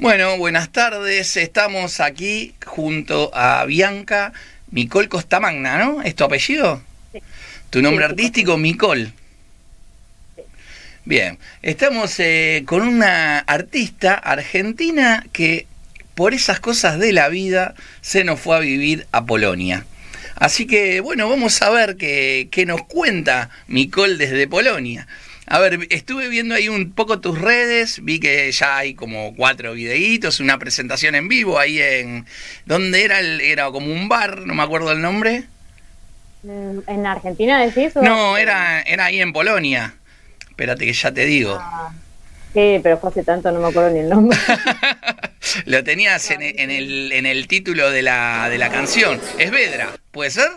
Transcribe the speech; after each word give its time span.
Bueno, 0.00 0.38
buenas 0.38 0.72
tardes. 0.72 1.36
Estamos 1.36 2.00
aquí 2.00 2.54
junto 2.64 3.30
a 3.34 3.66
Bianca 3.66 4.32
Micol 4.70 5.10
Costamagna, 5.10 5.76
¿no? 5.76 6.00
¿Es 6.00 6.14
tu 6.14 6.24
apellido? 6.24 6.80
Sí. 7.12 7.18
Tu 7.68 7.82
nombre 7.82 8.06
Sí, 8.06 8.10
artístico, 8.10 8.56
Micol. 8.56 9.12
Bien, 11.04 11.38
estamos 11.60 12.18
eh, 12.18 12.62
con 12.64 12.80
una 12.80 13.40
artista 13.40 14.14
argentina 14.14 15.26
que 15.34 15.66
por 16.14 16.32
esas 16.32 16.60
cosas 16.60 16.98
de 16.98 17.12
la 17.12 17.28
vida 17.28 17.74
se 18.00 18.24
nos 18.24 18.40
fue 18.40 18.56
a 18.56 18.60
vivir 18.60 19.06
a 19.12 19.26
Polonia. 19.26 19.84
Así 20.34 20.66
que 20.66 21.00
bueno, 21.00 21.28
vamos 21.28 21.60
a 21.60 21.68
ver 21.68 21.98
qué, 21.98 22.48
qué 22.50 22.64
nos 22.64 22.84
cuenta 22.84 23.50
Micol 23.66 24.16
desde 24.16 24.48
Polonia. 24.48 25.06
A 25.52 25.58
ver, 25.58 25.88
estuve 25.90 26.28
viendo 26.28 26.54
ahí 26.54 26.68
un 26.68 26.92
poco 26.92 27.20
tus 27.20 27.36
redes, 27.40 27.98
vi 28.04 28.20
que 28.20 28.52
ya 28.52 28.76
hay 28.78 28.94
como 28.94 29.34
cuatro 29.34 29.72
videitos, 29.72 30.38
una 30.38 30.60
presentación 30.60 31.16
en 31.16 31.26
vivo 31.26 31.58
ahí 31.58 31.80
en... 31.82 32.24
¿Dónde 32.66 33.02
era? 33.04 33.18
El, 33.18 33.40
era 33.40 33.68
como 33.72 33.92
un 33.92 34.08
bar, 34.08 34.46
no 34.46 34.54
me 34.54 34.62
acuerdo 34.62 34.92
el 34.92 35.02
nombre. 35.02 35.42
Mm, 36.44 36.78
¿En 36.86 37.04
Argentina 37.04 37.60
decís? 37.64 37.96
o- 37.96 38.02
No, 38.02 38.36
era, 38.36 38.80
era 38.82 39.06
ahí 39.06 39.20
en 39.20 39.32
Polonia. 39.32 39.96
Espérate 40.48 40.86
que 40.86 40.92
ya 40.92 41.12
te 41.12 41.24
digo. 41.24 41.58
Ah, 41.60 41.90
sí, 42.54 42.78
pero 42.80 42.98
fue 42.98 43.10
hace 43.10 43.24
tanto, 43.24 43.50
no 43.50 43.58
me 43.58 43.68
acuerdo 43.70 43.90
ni 43.90 43.98
el 43.98 44.08
nombre. 44.08 44.38
Lo 45.64 45.82
tenías 45.82 46.30
en, 46.30 46.42
en 46.42 46.70
el, 46.70 47.10
en 47.10 47.26
el 47.26 47.48
título 47.48 47.90
de 47.90 48.02
la, 48.02 48.48
de 48.50 48.58
la 48.58 48.70
canción. 48.70 49.20
Es 49.36 49.50
Vedra, 49.50 49.96
¿puede 50.12 50.30
ser? 50.30 50.48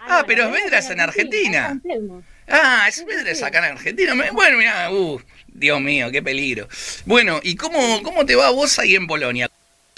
Ah, 0.00 0.24
pero 0.26 0.44
no, 0.44 0.50
Vedra 0.50 0.80
es 0.80 0.90
en 0.90 1.00
Argentina. 1.00 1.80
Telmo. 1.82 2.22
Ah, 2.48 2.86
es 2.88 3.04
Vedra 3.04 3.30
es 3.30 3.42
acá 3.42 3.58
en 3.58 3.72
Argentina. 3.76 4.14
Bueno, 4.32 4.58
mira, 4.58 4.90
uh, 4.92 5.20
Dios 5.48 5.80
mío, 5.80 6.10
qué 6.12 6.22
peligro. 6.22 6.68
Bueno, 7.04 7.40
¿y 7.42 7.56
cómo, 7.56 8.02
cómo 8.02 8.24
te 8.24 8.36
va 8.36 8.50
vos 8.50 8.78
ahí 8.78 8.94
en 8.94 9.06
Polonia? 9.06 9.48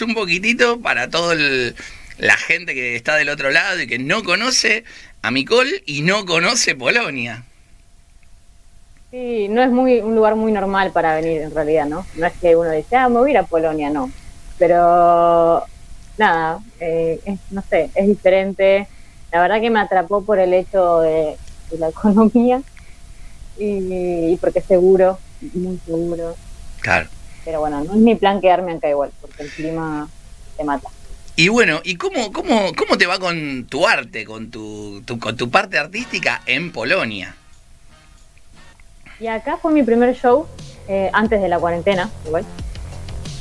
Un 0.01 0.15
poquitito 0.15 0.79
para 0.81 1.09
toda 1.09 1.35
la 2.17 2.37
gente 2.37 2.73
que 2.73 2.95
está 2.95 3.15
del 3.17 3.29
otro 3.29 3.51
lado 3.51 3.81
y 3.81 3.87
que 3.87 3.99
no 3.99 4.23
conoce 4.23 4.83
a 5.21 5.31
Micol 5.31 5.67
y 5.85 6.01
no 6.01 6.25
conoce 6.25 6.75
Polonia. 6.75 7.43
Sí, 9.11 9.47
no 9.49 9.61
es 9.63 9.71
muy 9.71 9.99
un 9.99 10.15
lugar 10.15 10.35
muy 10.35 10.51
normal 10.51 10.91
para 10.91 11.15
venir 11.15 11.41
en 11.41 11.53
realidad, 11.53 11.85
¿no? 11.85 12.05
No 12.15 12.27
es 12.27 12.33
que 12.39 12.55
uno 12.55 12.71
dice, 12.71 12.95
ah, 12.95 13.09
me 13.09 13.19
voy 13.19 13.29
a 13.29 13.33
ir 13.33 13.37
a 13.39 13.43
Polonia, 13.43 13.89
no. 13.89 14.11
Pero 14.57 15.65
nada, 16.17 16.59
eh, 16.79 17.19
es- 17.25 17.39
no 17.49 17.63
sé, 17.69 17.89
es 17.95 18.07
diferente. 18.07 18.87
La 19.31 19.41
verdad 19.41 19.61
que 19.61 19.69
me 19.69 19.79
atrapó 19.79 20.23
por 20.23 20.39
el 20.39 20.53
hecho 20.53 21.01
de, 21.01 21.37
de 21.71 21.77
la 21.77 21.89
economía 21.89 22.61
y, 23.57 24.31
y 24.33 24.37
porque 24.39 24.59
es 24.59 24.65
seguro, 24.65 25.19
muy 25.53 25.79
seguro. 25.85 26.35
Claro. 26.81 27.07
Pero 27.45 27.59
bueno, 27.61 27.83
no 27.83 27.93
es 27.93 27.99
mi 27.99 28.15
plan 28.15 28.41
quedarme 28.41 28.73
acá 28.73 28.89
igual, 28.89 29.11
porque 29.21 29.43
el 29.43 29.49
clima 29.49 30.07
te 30.57 30.63
mata. 30.63 30.89
Y 31.35 31.47
bueno, 31.47 31.79
¿y 31.85 31.95
cómo, 31.95 32.31
cómo, 32.33 32.71
cómo 32.77 32.97
te 32.97 33.05
va 33.05 33.17
con 33.17 33.65
tu 33.69 33.87
arte, 33.87 34.25
con 34.25 34.51
tu, 34.51 35.01
tu- 35.05 35.19
con 35.19 35.37
tu 35.37 35.49
parte 35.49 35.77
artística 35.77 36.41
en 36.45 36.71
Polonia? 36.71 37.35
Y 39.21 39.27
acá 39.27 39.57
fue 39.57 39.71
mi 39.71 39.83
primer 39.83 40.15
show, 40.15 40.45
eh, 40.87 41.09
antes 41.13 41.41
de 41.41 41.47
la 41.49 41.59
cuarentena, 41.59 42.09
igual. 42.25 42.45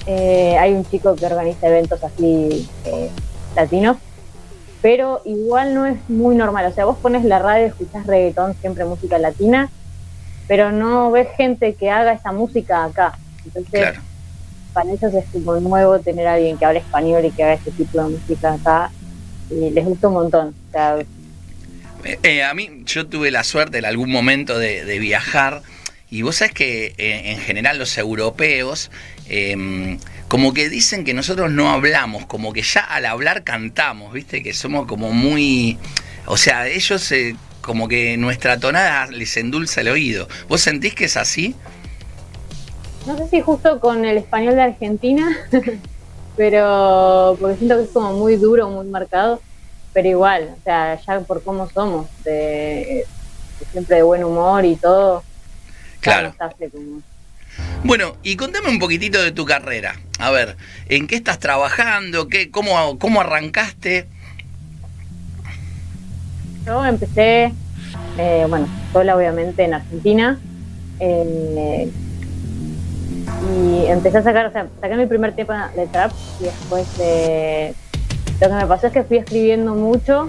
Eh, 0.06 0.56
hay 0.58 0.72
un 0.72 0.88
chico 0.88 1.14
que 1.16 1.26
organiza 1.26 1.66
eventos 1.68 2.02
así 2.02 2.68
eh, 2.84 3.10
latinos, 3.54 3.96
pero 4.82 5.22
igual 5.24 5.74
no 5.74 5.86
es 5.86 5.96
muy 6.08 6.36
normal. 6.36 6.66
O 6.66 6.72
sea, 6.74 6.84
vos 6.84 6.98
pones 6.98 7.24
la 7.24 7.38
radio, 7.38 7.66
escuchás 7.66 8.06
reggaetón, 8.06 8.54
siempre 8.60 8.84
música 8.84 9.18
latina, 9.18 9.70
pero 10.46 10.70
no 10.72 11.10
ves 11.10 11.28
gente 11.36 11.74
que 11.74 11.90
haga 11.90 12.12
esa 12.12 12.32
música 12.32 12.84
acá. 12.84 13.18
Entonces, 13.44 13.80
Claro. 13.80 14.00
para 14.72 14.90
ellos 14.90 15.12
es 15.14 15.24
como 15.32 15.56
nuevo 15.60 15.98
tener 15.98 16.26
a 16.26 16.34
alguien 16.34 16.56
que 16.56 16.64
hable 16.64 16.78
español 16.80 17.24
y 17.24 17.30
que 17.30 17.42
haga 17.44 17.54
ese 17.54 17.70
tipo 17.72 18.02
de 18.02 18.10
música 18.16 18.54
acá. 18.54 18.90
Y 19.50 19.70
les 19.70 19.84
gusta 19.84 20.08
un 20.08 20.14
montón. 20.14 20.54
O 20.68 20.72
sea, 20.72 20.96
Eh, 22.04 22.18
eh, 22.22 22.42
a 22.44 22.54
mí, 22.54 22.82
yo 22.86 23.06
tuve 23.06 23.30
la 23.32 23.42
suerte 23.42 23.78
en 23.78 23.84
algún 23.84 24.10
momento 24.12 24.56
de, 24.58 24.84
de 24.84 24.98
viajar 25.00 25.62
y 26.10 26.22
vos 26.22 26.36
sabés 26.36 26.54
que 26.54 26.94
eh, 26.96 27.32
en 27.32 27.38
general 27.38 27.76
los 27.78 27.98
europeos 27.98 28.90
eh, 29.28 29.98
como 30.28 30.52
que 30.52 30.68
dicen 30.68 31.04
que 31.04 31.14
nosotros 31.14 31.50
no 31.50 31.70
hablamos, 31.70 32.26
como 32.26 32.52
que 32.52 32.62
ya 32.62 32.80
al 32.80 33.06
hablar 33.06 33.44
cantamos, 33.44 34.12
viste, 34.12 34.42
que 34.42 34.52
somos 34.52 34.86
como 34.86 35.12
muy... 35.12 35.78
O 36.26 36.36
sea, 36.36 36.66
ellos 36.68 37.10
eh, 37.12 37.34
como 37.62 37.88
que 37.88 38.16
nuestra 38.18 38.58
tonada 38.60 39.06
les 39.06 39.36
endulza 39.38 39.80
el 39.80 39.88
oído. 39.88 40.28
¿Vos 40.48 40.60
sentís 40.60 40.94
que 40.94 41.06
es 41.06 41.16
así? 41.16 41.54
No 43.06 43.16
sé 43.16 43.28
si 43.28 43.40
justo 43.40 43.80
con 43.80 44.04
el 44.04 44.18
español 44.18 44.54
de 44.54 44.62
Argentina, 44.62 45.34
pero 46.36 47.36
porque 47.40 47.56
siento 47.56 47.76
que 47.78 47.84
es 47.84 47.90
como 47.90 48.12
muy 48.12 48.36
duro, 48.36 48.68
muy 48.68 48.86
marcado, 48.86 49.40
pero 49.94 50.08
igual, 50.08 50.54
o 50.58 50.62
sea, 50.62 51.00
ya 51.06 51.20
por 51.20 51.42
cómo 51.42 51.68
somos, 51.70 52.06
de, 52.24 53.06
de 53.58 53.66
siempre 53.72 53.96
de 53.96 54.02
buen 54.02 54.24
humor 54.24 54.64
y 54.64 54.76
todo, 54.76 55.24
Claro. 56.00 56.34
como- 56.38 57.02
Bueno, 57.84 58.16
y 58.22 58.36
contame 58.36 58.68
un 58.68 58.78
poquitito 58.78 59.22
de 59.22 59.32
tu 59.32 59.44
carrera. 59.44 59.94
A 60.18 60.30
ver, 60.30 60.56
¿en 60.88 61.06
qué 61.06 61.14
estás 61.16 61.38
trabajando? 61.38 62.28
¿Qué, 62.28 62.50
cómo, 62.50 62.98
¿Cómo 62.98 63.20
arrancaste? 63.20 64.06
Yo 66.66 66.84
empecé, 66.84 67.52
eh, 68.18 68.46
bueno, 68.48 68.66
sola 68.92 69.16
obviamente 69.16 69.64
en 69.64 69.74
Argentina, 69.74 70.38
eh, 71.00 71.88
y 73.56 73.86
empecé 73.86 74.18
a 74.18 74.22
sacar, 74.22 74.46
o 74.46 74.52
sea, 74.52 74.66
saqué 74.80 74.96
mi 74.96 75.06
primer 75.06 75.34
tema 75.34 75.70
de 75.76 75.86
trap 75.86 76.12
y 76.40 76.44
después 76.44 76.86
eh, 77.00 77.72
lo 78.40 78.48
que 78.48 78.54
me 78.54 78.66
pasó 78.66 78.88
es 78.88 78.92
que 78.92 79.04
fui 79.04 79.18
escribiendo 79.18 79.74
mucho 79.74 80.28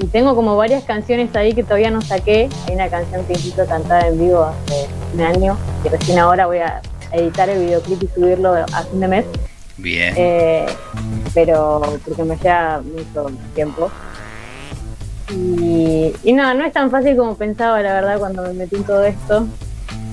y 0.00 0.06
tengo 0.06 0.34
como 0.34 0.56
varias 0.56 0.84
canciones 0.84 1.34
ahí 1.36 1.52
que 1.54 1.62
todavía 1.62 1.90
no 1.90 2.00
saqué. 2.02 2.48
Hay 2.68 2.74
una 2.74 2.88
canción 2.88 3.24
que 3.26 3.34
incluso 3.34 3.66
cantada 3.66 4.08
en 4.08 4.18
vivo 4.18 4.42
hace 4.44 4.86
un 5.14 5.20
año 5.20 5.56
y 5.84 5.88
recién 5.88 6.18
ahora 6.18 6.46
voy 6.46 6.58
a 6.58 6.80
editar 7.12 7.48
el 7.48 7.60
videoclip 7.66 8.02
y 8.02 8.08
subirlo 8.08 8.54
a 8.54 8.82
fin 8.84 9.00
de 9.00 9.08
mes, 9.08 9.24
Bien. 9.76 10.14
eh, 10.16 10.66
pero 11.34 11.82
porque 12.04 12.24
me 12.24 12.36
lleva 12.36 12.80
mucho 12.82 13.30
tiempo. 13.54 13.90
Y, 15.30 16.12
y 16.24 16.32
no, 16.32 16.52
no 16.54 16.64
es 16.64 16.72
tan 16.72 16.90
fácil 16.90 17.16
como 17.16 17.36
pensaba, 17.36 17.80
la 17.80 17.94
verdad, 17.94 18.18
cuando 18.18 18.42
me 18.42 18.52
metí 18.52 18.76
en 18.76 18.84
todo 18.84 19.04
esto, 19.04 19.46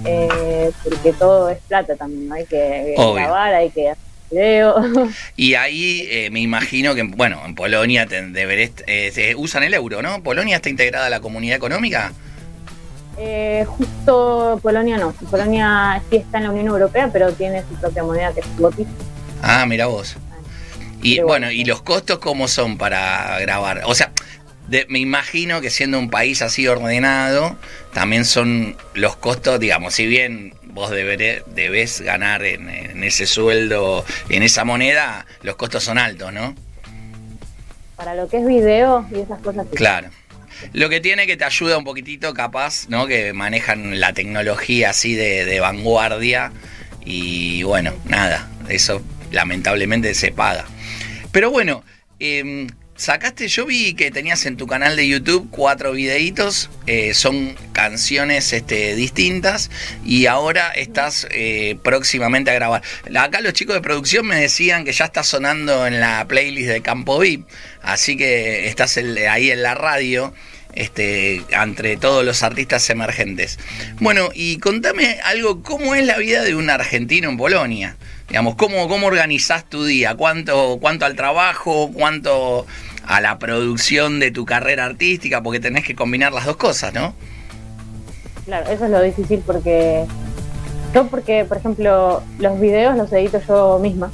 eh, 0.05 0.71
porque 0.83 1.11
todo 1.13 1.49
es 1.49 1.57
plata 1.67 1.95
también, 1.95 2.29
¿no? 2.29 2.35
Hay 2.35 2.45
que 2.45 2.93
Obvio. 2.97 3.15
grabar, 3.15 3.53
hay 3.53 3.69
que 3.69 3.89
hacer. 3.89 4.08
Y 5.35 5.55
ahí 5.55 6.07
eh, 6.09 6.29
me 6.31 6.39
imagino 6.39 6.93
que, 6.95 7.03
bueno, 7.03 7.41
en 7.45 7.55
Polonia 7.55 8.05
te, 8.05 8.21
deberé- 8.23 8.71
eh, 8.87 9.11
se 9.13 9.35
usan 9.35 9.63
el 9.63 9.73
euro, 9.73 10.01
¿no? 10.01 10.21
¿Polonia 10.21 10.57
está 10.57 10.69
integrada 10.69 11.07
a 11.07 11.09
la 11.09 11.19
comunidad 11.19 11.55
económica? 11.57 12.11
Eh, 13.17 13.65
justo 13.67 14.59
Polonia 14.63 14.97
no, 14.97 15.11
Polonia 15.29 16.01
sí 16.09 16.17
está 16.17 16.37
en 16.37 16.45
la 16.45 16.51
Unión 16.51 16.67
Europea, 16.67 17.09
pero 17.11 17.33
tiene 17.33 17.61
su 17.67 17.75
propia 17.79 18.03
moneda 18.03 18.33
que 18.33 18.39
es 18.41 18.45
Zloty. 18.55 18.85
Ah, 19.41 19.65
mira 19.65 19.87
vos. 19.87 20.15
Y 21.01 21.15
Pero 21.15 21.27
bueno, 21.27 21.47
bueno, 21.47 21.51
¿y 21.61 21.65
los 21.65 21.81
costos 21.81 22.19
cómo 22.19 22.47
son 22.47 22.77
para 22.77 23.37
grabar? 23.39 23.81
O 23.85 23.95
sea, 23.95 24.11
de- 24.67 24.85
me 24.89 24.99
imagino 24.99 25.59
que 25.61 25.69
siendo 25.69 25.97
un 25.99 26.09
país 26.09 26.41
así 26.41 26.67
ordenado, 26.67 27.57
también 27.93 28.23
son 28.25 28.77
los 28.93 29.15
costos, 29.17 29.59
digamos, 29.59 29.93
si 29.95 30.05
bien 30.05 30.53
vos 30.79 30.91
deberé, 30.91 31.43
debés 31.47 31.99
ganar 31.99 32.45
en, 32.45 32.69
en 32.69 33.03
ese 33.03 33.27
sueldo, 33.27 34.05
en 34.29 34.43
esa 34.43 34.63
moneda, 34.63 35.25
los 35.43 35.57
costos 35.57 35.83
son 35.83 35.97
altos, 35.97 36.31
¿no? 36.31 36.55
Para 37.97 38.15
lo 38.15 38.29
que 38.29 38.37
es 38.37 38.45
video 38.45 39.05
y 39.11 39.19
esas 39.19 39.41
cosas. 39.41 39.67
sí. 39.69 39.75
Claro. 39.75 40.09
Lo 40.71 40.89
que 40.89 41.01
tiene 41.01 41.27
que 41.27 41.35
te 41.35 41.43
ayuda 41.43 41.77
un 41.77 41.83
poquitito, 41.83 42.33
capaz, 42.33 42.87
¿no? 42.87 43.07
Que 43.07 43.33
manejan 43.33 43.99
la 43.99 44.13
tecnología 44.13 44.91
así 44.91 45.15
de, 45.15 45.43
de 45.43 45.59
vanguardia. 45.59 46.51
Y 47.03 47.63
bueno, 47.63 47.93
nada, 48.05 48.49
eso 48.69 49.01
lamentablemente 49.31 50.13
se 50.13 50.31
paga. 50.31 50.65
Pero 51.31 51.51
bueno, 51.51 51.83
em, 52.19 52.67
sacaste, 52.99 53.47
yo 53.47 53.65
vi 53.65 53.93
que 53.93 54.11
tenías 54.11 54.45
en 54.45 54.57
tu 54.57 54.67
canal 54.67 54.97
de 54.97 55.07
YouTube 55.07 55.47
cuatro 55.49 55.93
videitos, 55.93 56.69
eh, 56.85 57.13
son 57.13 57.55
canciones 57.71 58.51
este, 58.51 58.93
distintas 58.95 59.71
y 60.03 60.25
ahora 60.25 60.69
estás 60.71 61.25
eh, 61.31 61.77
próximamente 61.81 62.51
a 62.51 62.55
grabar. 62.55 62.83
Acá 63.17 63.39
los 63.39 63.53
chicos 63.53 63.75
de 63.75 63.81
producción 63.81 64.27
me 64.27 64.35
decían 64.35 64.83
que 64.83 64.91
ya 64.91 65.05
está 65.05 65.23
sonando 65.23 65.87
en 65.87 66.01
la 66.01 66.27
playlist 66.27 66.67
de 66.67 66.81
Campo 66.81 67.19
VIP, 67.19 67.47
así 67.81 68.17
que 68.17 68.67
estás 68.67 68.97
ahí 68.97 69.49
en 69.49 69.63
la 69.63 69.75
radio. 69.75 70.33
Este, 70.75 71.41
entre 71.49 71.97
todos 71.97 72.23
los 72.23 72.43
artistas 72.43 72.87
emergentes. 72.91 73.57
Bueno, 73.99 74.29
y 74.35 74.59
contame 74.59 75.19
algo, 75.23 75.63
¿cómo 75.63 75.95
es 75.95 76.05
la 76.05 76.15
vida 76.19 76.43
de 76.43 76.53
un 76.53 76.69
argentino 76.69 77.27
en 77.27 77.37
Polonia? 77.37 77.97
Digamos, 78.29 78.53
¿cómo, 78.55 78.87
cómo 78.87 79.07
organizás 79.07 79.67
tu 79.67 79.83
día? 79.83 80.13
¿Cuánto, 80.13 80.77
¿Cuánto 80.79 81.07
al 81.07 81.15
trabajo? 81.15 81.91
¿Cuánto 81.91 82.67
a 83.09 83.21
la 83.21 83.39
producción 83.39 84.19
de 84.19 84.29
tu 84.29 84.45
carrera 84.45 84.85
artística? 84.85 85.41
Porque 85.41 85.59
tenés 85.59 85.83
que 85.83 85.95
combinar 85.95 86.31
las 86.31 86.45
dos 86.45 86.57
cosas, 86.57 86.93
¿no? 86.93 87.13
Claro, 88.45 88.69
eso 88.69 88.85
es 88.85 88.91
lo 88.91 89.01
difícil 89.01 89.43
porque 89.45 90.05
Yo 90.93 91.07
porque, 91.07 91.43
por 91.45 91.57
ejemplo, 91.57 92.23
los 92.39 92.59
videos 92.59 92.95
los 92.95 93.11
edito 93.11 93.41
yo 93.47 93.79
misma. 93.79 94.11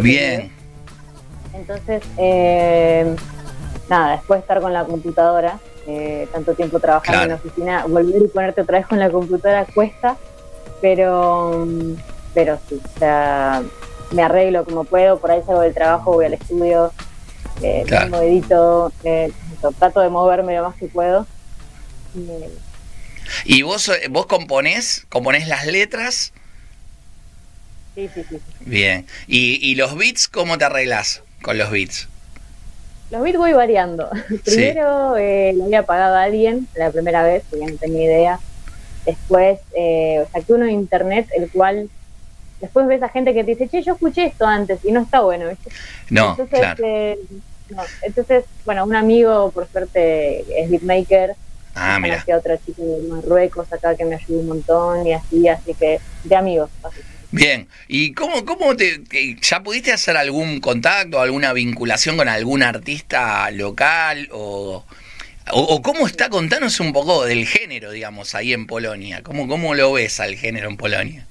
Bien. 0.00 0.50
Entonces, 1.54 2.02
eh, 2.16 3.14
nada, 3.88 4.12
después 4.12 4.38
de 4.38 4.42
estar 4.42 4.60
con 4.60 4.72
la 4.72 4.84
computadora, 4.84 5.58
eh, 5.86 6.26
tanto 6.32 6.54
tiempo 6.54 6.80
trabajando 6.80 7.22
en 7.22 7.28
la 7.30 7.34
oficina, 7.36 7.84
volver 7.86 8.22
y 8.22 8.28
ponerte 8.28 8.62
otra 8.62 8.78
vez 8.78 8.86
con 8.86 8.98
la 8.98 9.10
computadora 9.10 9.66
cuesta, 9.66 10.16
pero, 10.80 11.66
pero 12.34 12.58
sí, 12.68 12.80
o 12.82 12.98
sea, 12.98 13.62
me 14.12 14.22
arreglo 14.22 14.64
como 14.64 14.84
puedo, 14.84 15.18
por 15.18 15.30
ahí 15.30 15.42
salgo 15.44 15.60
del 15.60 15.74
trabajo, 15.74 16.12
voy 16.12 16.26
al 16.26 16.34
estudio, 16.34 16.92
eh, 17.62 17.84
edito, 18.22 18.92
eh, 19.04 19.32
trato 19.78 20.00
de 20.00 20.08
moverme 20.08 20.56
lo 20.56 20.64
más 20.68 20.76
que 20.76 20.86
puedo. 20.86 21.26
¿Y 23.44 23.62
vos, 23.62 23.90
vos 24.10 24.26
componés, 24.26 25.06
componés 25.08 25.46
las 25.48 25.66
letras? 25.66 26.32
Sí, 27.94 28.08
sí, 28.14 28.24
sí. 28.28 28.38
Bien. 28.60 29.06
¿Y, 29.26 29.58
¿Y 29.62 29.74
los 29.74 29.96
beats 29.96 30.28
cómo 30.28 30.58
te 30.58 30.64
arreglas 30.64 31.22
con 31.42 31.58
los 31.58 31.70
beats? 31.70 32.08
Los 33.10 33.22
beats 33.22 33.38
voy 33.38 33.52
variando. 33.52 34.08
Primero 34.44 35.16
eh, 35.16 35.52
lo 35.56 35.64
había 35.64 35.84
pagado 35.84 36.16
a 36.16 36.22
alguien 36.22 36.68
la 36.74 36.90
primera 36.90 37.22
vez, 37.22 37.42
que 37.50 37.58
ya 37.58 37.66
no 37.66 37.76
tenía 37.76 38.04
idea. 38.04 38.40
Después 39.04 39.60
eh, 39.74 40.24
saqué 40.32 40.52
uno 40.52 40.66
de 40.66 40.72
internet, 40.72 41.28
el 41.36 41.50
cual 41.50 41.88
después 42.60 42.86
ves 42.86 43.02
a 43.02 43.08
gente 43.08 43.34
que 43.34 43.42
te 43.42 43.52
dice, 43.52 43.68
che, 43.68 43.82
yo 43.82 43.94
escuché 43.94 44.26
esto 44.26 44.46
antes 44.46 44.84
y 44.84 44.92
no 44.92 45.00
está 45.00 45.20
bueno. 45.20 45.46
No, 46.10 46.30
entonces, 46.32 46.58
claro. 46.60 46.84
Eh, 46.86 47.18
entonces, 48.02 48.44
bueno, 48.64 48.84
un 48.84 48.96
amigo, 48.96 49.50
por 49.52 49.68
suerte, 49.68 50.44
es 50.60 50.70
beatmaker. 50.70 51.34
Ah, 51.74 51.98
mira. 52.00 52.24
otro 52.36 52.56
chico 52.66 52.82
de 52.82 53.08
Marruecos 53.08 53.72
acá 53.72 53.94
que 53.94 54.04
me 54.04 54.16
ayudó 54.16 54.40
un 54.40 54.48
montón 54.48 55.06
y 55.06 55.12
así, 55.12 55.46
así 55.48 55.72
que 55.74 56.00
de 56.24 56.36
amigos, 56.36 56.68
Bien, 57.32 57.68
¿y 57.86 58.12
cómo, 58.12 58.44
cómo 58.44 58.76
te, 58.76 59.04
ya 59.40 59.62
pudiste 59.62 59.92
hacer 59.92 60.16
algún 60.16 60.58
contacto, 60.58 61.20
alguna 61.20 61.52
vinculación 61.52 62.16
con 62.16 62.28
algún 62.28 62.64
artista 62.64 63.48
local 63.52 64.28
o, 64.32 64.84
o, 65.52 65.82
cómo 65.82 66.08
está? 66.08 66.28
Contanos 66.28 66.80
un 66.80 66.92
poco 66.92 67.24
del 67.24 67.46
género, 67.46 67.92
digamos, 67.92 68.34
ahí 68.34 68.52
en 68.52 68.66
Polonia. 68.66 69.22
¿Cómo, 69.22 69.46
cómo 69.46 69.76
lo 69.76 69.92
ves 69.92 70.18
al 70.18 70.34
género 70.34 70.68
en 70.68 70.76
Polonia? 70.76 71.24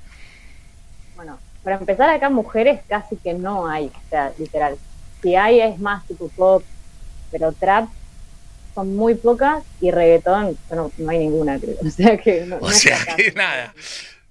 Bueno, 1.17 1.37
para 1.63 1.75
empezar 1.75 2.09
acá 2.09 2.29
mujeres 2.29 2.79
casi 2.87 3.17
que 3.17 3.33
no 3.33 3.67
hay, 3.67 3.87
o 3.87 4.09
sea, 4.09 4.31
literal. 4.37 4.77
Si 5.21 5.35
hay 5.35 5.61
es 5.61 5.79
más 5.79 6.05
tipo 6.07 6.29
pop, 6.29 6.63
pero 7.31 7.51
trap 7.51 7.89
son 8.75 8.95
muy 8.95 9.15
pocas 9.15 9.63
y 9.81 9.91
reggaetón, 9.91 10.57
bueno, 10.69 10.91
no 10.97 11.09
hay 11.09 11.19
ninguna, 11.19 11.59
creo. 11.59 11.75
O 11.85 11.89
sea 11.89 12.17
que 12.17 12.45
no, 12.45 12.57
o 12.61 12.71
sea 12.71 12.97
que 13.15 13.31
nada. 13.33 13.73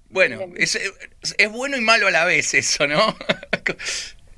Bueno, 0.09 0.39
es, 0.57 0.75
es, 1.37 1.51
bueno 1.51 1.77
y 1.77 1.81
malo 1.81 2.07
a 2.07 2.11
la 2.11 2.25
vez 2.25 2.53
eso, 2.55 2.87
¿no? 2.87 2.99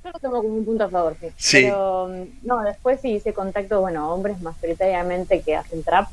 Yo 0.03 0.09
lo 0.11 0.19
tomo 0.19 0.41
como 0.41 0.55
un 0.55 0.65
punto 0.65 0.83
a 0.83 0.89
favor, 0.89 1.15
sí. 1.37 1.61
Pero 1.61 2.09
mm, 2.09 2.45
no, 2.45 2.61
después 2.63 2.99
sí 3.01 3.11
hice 3.11 3.33
contacto, 3.33 3.79
bueno, 3.79 4.13
hombres 4.13 4.41
mayoritariamente 4.41 5.41
que 5.41 5.55
hacen 5.55 5.83
trap. 5.83 6.09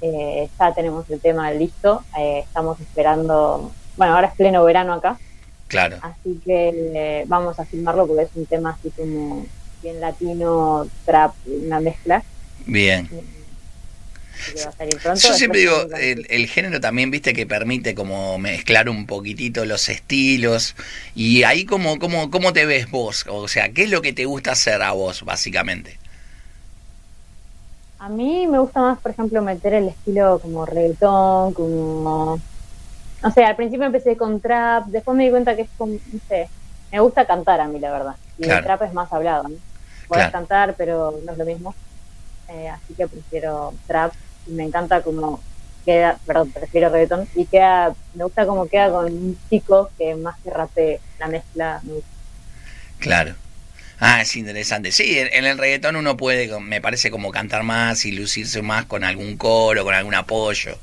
Eh, 0.00 0.48
ya 0.58 0.72
tenemos 0.72 1.10
el 1.10 1.20
tema 1.20 1.50
listo. 1.50 2.02
Eh, 2.18 2.44
estamos 2.46 2.80
esperando, 2.80 3.72
bueno, 3.96 4.14
ahora 4.14 4.28
es 4.28 4.34
pleno 4.36 4.64
verano 4.64 4.94
acá. 4.94 5.18
Claro. 5.66 5.98
Así 6.00 6.40
que 6.44 6.72
eh, 6.94 7.24
vamos 7.26 7.58
a 7.58 7.66
filmarlo 7.66 8.06
porque 8.06 8.22
es 8.22 8.30
un 8.34 8.46
tema 8.46 8.70
así 8.70 8.90
como 8.90 9.44
bien 9.82 10.00
latino, 10.00 10.86
trap, 11.04 11.34
una 11.46 11.80
mezcla. 11.80 12.22
Bien. 12.66 13.08
Yo 15.04 15.34
siempre 15.34 15.60
digo, 15.60 15.74
el, 15.98 16.46
género 16.46 16.80
también, 16.80 17.10
viste, 17.10 17.34
que 17.34 17.46
permite 17.46 17.94
como 17.94 18.38
mezclar 18.38 18.88
un 18.88 19.06
poquitito 19.06 19.64
los 19.64 19.88
estilos. 19.88 20.74
Y 21.14 21.42
ahí, 21.42 21.64
como, 21.64 21.98
como, 21.98 22.30
¿cómo 22.30 22.52
te 22.52 22.64
ves 22.64 22.90
vos? 22.90 23.26
O 23.28 23.48
sea, 23.48 23.70
¿qué 23.70 23.84
es 23.84 23.90
lo 23.90 24.00
que 24.00 24.12
te 24.12 24.24
gusta 24.24 24.52
hacer 24.52 24.82
a 24.82 24.92
vos, 24.92 25.24
básicamente? 25.24 25.98
A 27.98 28.08
mí 28.08 28.46
me 28.46 28.60
gusta 28.60 28.80
más, 28.80 28.98
por 29.00 29.10
ejemplo, 29.10 29.42
meter 29.42 29.74
el 29.74 29.88
estilo 29.88 30.38
como 30.40 30.64
reggaetón, 30.64 31.52
como... 31.52 32.40
No 33.20 33.32
sé, 33.32 33.44
al 33.44 33.56
principio 33.56 33.86
empecé 33.86 34.16
con 34.16 34.40
trap, 34.40 34.86
después 34.86 35.16
me 35.16 35.24
di 35.24 35.30
cuenta 35.30 35.56
que 35.56 35.62
es 35.62 35.68
como, 35.76 35.94
no 35.94 36.20
sé, 36.28 36.48
me 36.92 37.00
gusta 37.00 37.26
cantar 37.26 37.60
a 37.60 37.66
mí, 37.66 37.80
la 37.80 37.90
verdad. 37.90 38.14
Y 38.38 38.48
el 38.48 38.62
trap 38.62 38.82
es 38.82 38.92
más 38.92 39.12
hablado, 39.12 39.48
¿no? 39.48 39.56
Puedes 40.08 40.30
cantar, 40.30 40.74
pero 40.76 41.20
no 41.24 41.32
es 41.32 41.38
lo 41.38 41.44
mismo. 41.44 41.74
Eh, 42.48 42.68
así 42.68 42.94
que 42.94 43.06
prefiero 43.06 43.74
trap 43.86 44.12
me 44.48 44.64
encanta 44.64 45.02
como 45.02 45.40
queda, 45.84 46.18
perdón, 46.26 46.50
prefiero 46.52 46.90
reggaetón, 46.90 47.28
y 47.34 47.46
queda, 47.46 47.94
me 48.14 48.24
gusta 48.24 48.46
como 48.46 48.68
queda 48.68 48.90
con 48.90 49.06
un 49.06 49.38
chico 49.48 49.90
que 49.96 50.14
más 50.14 50.36
que 50.40 50.50
rape 50.50 51.00
la 51.18 51.28
mezcla. 51.28 51.80
Claro. 52.98 53.34
Ah, 54.00 54.20
es 54.20 54.36
interesante. 54.36 54.92
Sí, 54.92 55.18
en, 55.18 55.44
el 55.44 55.58
reggaetón 55.58 55.96
uno 55.96 56.16
puede, 56.16 56.60
me 56.60 56.80
parece, 56.80 57.10
como 57.10 57.32
cantar 57.32 57.62
más 57.64 58.04
y 58.04 58.12
lucirse 58.12 58.62
más 58.62 58.84
con 58.84 59.02
algún 59.02 59.36
coro, 59.36 59.82
con 59.82 59.94
algún 59.94 60.14
apoyo, 60.14 60.78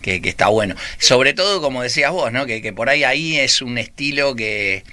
que, 0.00 0.20
que 0.20 0.28
está 0.28 0.48
bueno. 0.48 0.76
Sobre 0.98 1.32
todo, 1.32 1.60
como 1.60 1.82
decías 1.82 2.12
vos, 2.12 2.30
¿no? 2.30 2.46
Que, 2.46 2.62
que 2.62 2.72
por 2.72 2.88
ahí 2.88 3.04
ahí 3.04 3.38
es 3.38 3.62
un 3.62 3.78
estilo 3.78 4.36
que... 4.36 4.84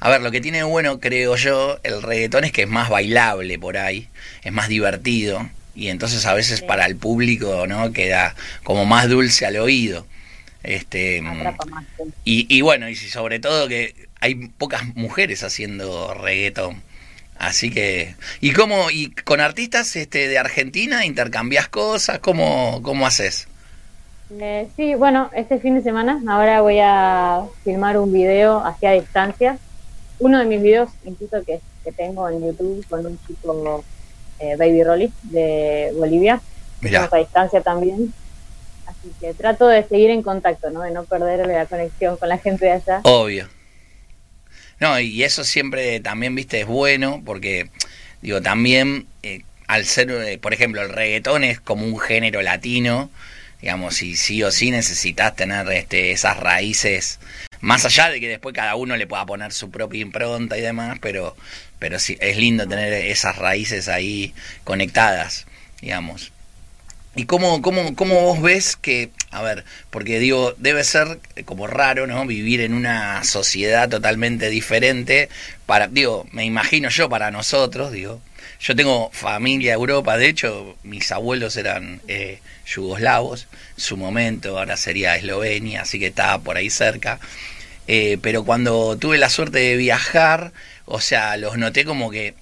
A 0.00 0.10
ver, 0.10 0.20
lo 0.20 0.30
que 0.30 0.40
tiene 0.40 0.62
bueno, 0.62 1.00
creo 1.00 1.36
yo, 1.36 1.78
el 1.82 2.02
reggaetón 2.02 2.44
es 2.44 2.52
que 2.52 2.62
es 2.62 2.68
más 2.68 2.88
bailable 2.88 3.58
por 3.58 3.76
ahí, 3.76 4.08
es 4.44 4.52
más 4.52 4.68
divertido 4.68 5.48
y 5.74 5.88
entonces 5.88 6.26
a 6.26 6.34
veces 6.34 6.60
para 6.62 6.86
el 6.86 6.96
público 6.96 7.66
no 7.66 7.92
queda 7.92 8.34
como 8.64 8.84
más 8.84 9.08
dulce 9.08 9.46
al 9.46 9.56
oído. 9.56 10.06
Este 10.64 11.22
y, 12.24 12.46
y 12.54 12.60
bueno 12.62 12.88
y 12.88 12.96
sobre 12.96 13.38
todo 13.38 13.68
que 13.68 13.94
hay 14.20 14.34
pocas 14.34 14.84
mujeres 14.96 15.44
haciendo 15.44 16.14
reggaetón 16.14 16.82
así 17.38 17.70
que 17.70 18.16
y 18.40 18.52
cómo 18.52 18.90
y 18.90 19.12
con 19.12 19.40
artistas 19.40 19.94
este 19.94 20.26
de 20.26 20.36
Argentina 20.36 21.06
intercambias 21.06 21.68
cosas 21.68 22.18
cómo 22.18 22.80
cómo 22.82 23.06
haces 23.06 23.46
eh, 24.40 24.66
sí 24.76 24.96
bueno 24.96 25.30
este 25.32 25.60
fin 25.60 25.76
de 25.76 25.82
semana 25.82 26.20
ahora 26.28 26.60
voy 26.60 26.80
a 26.82 27.44
filmar 27.62 27.96
un 27.96 28.12
video 28.12 28.58
hacia 28.66 28.90
distancia 28.90 29.58
uno 30.18 30.38
de 30.38 30.44
mis 30.44 30.62
videos 30.62 30.90
incluso 31.04 31.44
que, 31.44 31.60
que 31.84 31.92
tengo 31.92 32.28
en 32.28 32.44
YouTube 32.44 32.84
con 32.88 33.06
un 33.06 33.18
chico 33.26 33.84
eh, 34.38 34.56
Baby 34.56 34.84
Rolly 34.84 35.12
de 35.22 35.92
Bolivia. 35.96 36.40
Estamos 36.82 37.12
a 37.12 37.16
distancia 37.18 37.60
también. 37.60 38.12
Así 38.86 39.12
que 39.20 39.34
trato 39.34 39.68
de 39.68 39.86
seguir 39.86 40.10
en 40.10 40.22
contacto, 40.22 40.70
¿no? 40.70 40.82
De 40.82 40.90
no 40.90 41.04
perder 41.04 41.46
la 41.46 41.66
conexión 41.66 42.16
con 42.16 42.28
la 42.28 42.38
gente 42.38 42.66
de 42.66 42.72
allá. 42.72 43.00
Obvio. 43.04 43.48
No, 44.80 44.98
y 45.00 45.24
eso 45.24 45.44
siempre 45.44 46.00
también, 46.00 46.34
viste, 46.34 46.60
es 46.60 46.66
bueno 46.66 47.20
porque, 47.24 47.68
digo, 48.22 48.40
también 48.40 49.06
eh, 49.22 49.42
al 49.66 49.84
ser, 49.84 50.10
eh, 50.10 50.38
por 50.38 50.54
ejemplo, 50.54 50.82
el 50.82 50.88
reggaetón 50.88 51.44
es 51.44 51.60
como 51.60 51.84
un 51.84 51.98
género 51.98 52.42
latino, 52.42 53.10
digamos, 53.60 54.02
y 54.02 54.16
sí 54.16 54.42
o 54.42 54.50
sí 54.50 54.70
necesitas 54.70 55.34
tener 55.36 55.70
este, 55.72 56.12
esas 56.12 56.36
raíces, 56.36 57.18
más 57.60 57.84
allá 57.84 58.10
de 58.10 58.20
que 58.20 58.28
después 58.28 58.54
cada 58.54 58.76
uno 58.76 58.96
le 58.96 59.06
pueda 59.06 59.26
poner 59.26 59.52
su 59.52 59.70
propia 59.70 60.00
impronta 60.00 60.56
y 60.56 60.60
demás, 60.60 60.98
pero 61.00 61.36
pero 61.78 61.98
sí, 61.98 62.16
es 62.20 62.36
lindo 62.36 62.66
tener 62.66 62.92
esas 62.92 63.36
raíces 63.36 63.88
ahí 63.88 64.34
conectadas, 64.64 65.46
digamos. 65.80 66.32
¿Y 67.14 67.24
cómo, 67.24 67.62
cómo, 67.62 67.94
cómo 67.96 68.20
vos 68.20 68.40
ves 68.40 68.76
que, 68.76 69.10
a 69.30 69.42
ver, 69.42 69.64
porque 69.90 70.18
digo, 70.18 70.54
debe 70.58 70.84
ser 70.84 71.18
como 71.44 71.66
raro, 71.66 72.06
¿no? 72.06 72.26
Vivir 72.26 72.60
en 72.60 72.74
una 72.74 73.24
sociedad 73.24 73.88
totalmente 73.88 74.50
diferente, 74.50 75.28
para, 75.66 75.88
digo, 75.88 76.26
me 76.32 76.44
imagino 76.44 76.90
yo 76.90 77.08
para 77.08 77.30
nosotros, 77.30 77.92
digo, 77.92 78.20
yo 78.60 78.74
tengo 78.74 79.10
familia 79.12 79.74
Europa, 79.74 80.16
de 80.16 80.28
hecho, 80.28 80.76
mis 80.82 81.12
abuelos 81.12 81.56
eran 81.56 82.00
eh, 82.08 82.40
yugoslavos, 82.66 83.46
su 83.76 83.96
momento 83.96 84.58
ahora 84.58 84.76
sería 84.76 85.16
Eslovenia, 85.16 85.82
así 85.82 85.98
que 85.98 86.08
estaba 86.08 86.38
por 86.38 86.56
ahí 86.56 86.70
cerca. 86.70 87.20
Eh, 87.86 88.18
pero 88.20 88.44
cuando 88.44 88.98
tuve 88.98 89.16
la 89.16 89.30
suerte 89.30 89.60
de 89.60 89.76
viajar, 89.76 90.52
o 90.84 91.00
sea, 91.00 91.36
los 91.36 91.56
noté 91.56 91.84
como 91.84 92.10
que, 92.10 92.34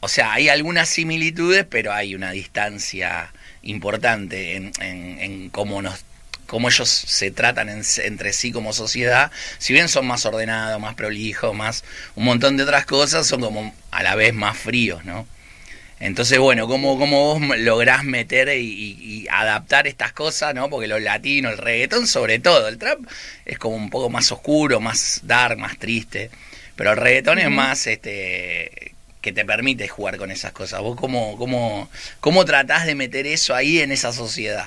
o 0.00 0.08
sea, 0.08 0.32
hay 0.32 0.48
algunas 0.48 0.88
similitudes, 0.88 1.66
pero 1.68 1.92
hay 1.92 2.14
una 2.14 2.30
distancia 2.32 3.32
importante 3.62 4.56
en, 4.56 4.72
en, 4.80 5.50
cómo 5.50 5.82
nos 5.82 6.04
cómo 6.52 6.68
ellos 6.68 6.90
se 6.90 7.30
tratan 7.30 7.70
entre 7.70 8.34
sí 8.34 8.52
como 8.52 8.74
sociedad, 8.74 9.30
si 9.56 9.72
bien 9.72 9.88
son 9.88 10.06
más 10.06 10.26
ordenados, 10.26 10.78
más 10.78 10.94
prolijos, 10.94 11.54
más 11.54 11.82
un 12.14 12.24
montón 12.24 12.58
de 12.58 12.64
otras 12.64 12.84
cosas, 12.84 13.26
son 13.26 13.40
como 13.40 13.74
a 13.90 14.02
la 14.02 14.16
vez 14.16 14.34
más 14.34 14.58
fríos, 14.58 15.02
¿no? 15.06 15.26
Entonces, 15.98 16.38
bueno, 16.38 16.68
¿cómo, 16.68 16.98
cómo 16.98 17.38
vos 17.38 17.58
lográs 17.58 18.04
meter 18.04 18.50
y, 18.50 18.66
y, 18.68 19.26
adaptar 19.30 19.86
estas 19.86 20.12
cosas, 20.12 20.54
¿no? 20.54 20.68
Porque 20.68 20.88
los 20.88 21.00
latinos, 21.00 21.52
el 21.52 21.58
reggaetón 21.58 22.06
sobre 22.06 22.38
todo, 22.38 22.68
el 22.68 22.76
trap 22.76 22.98
es 23.46 23.56
como 23.56 23.76
un 23.76 23.88
poco 23.88 24.10
más 24.10 24.30
oscuro, 24.30 24.78
más 24.78 25.20
dark, 25.22 25.56
más 25.56 25.78
triste. 25.78 26.30
Pero 26.76 26.90
el 26.90 26.96
reggaetón 26.98 27.38
es 27.38 27.48
más 27.48 27.86
este 27.86 28.92
que 29.22 29.32
te 29.32 29.46
permite 29.46 29.88
jugar 29.88 30.18
con 30.18 30.30
esas 30.30 30.52
cosas. 30.52 30.82
¿Vos 30.82 31.00
cómo, 31.00 31.38
cómo, 31.38 31.88
cómo 32.20 32.44
tratás 32.44 32.84
de 32.84 32.94
meter 32.94 33.26
eso 33.26 33.54
ahí 33.54 33.78
en 33.80 33.90
esa 33.90 34.12
sociedad? 34.12 34.66